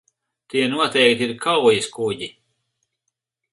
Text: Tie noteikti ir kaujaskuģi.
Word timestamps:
Tie 0.53 0.63
noteikti 0.71 1.27
ir 1.27 1.35
kaujaskuģi. 1.45 2.33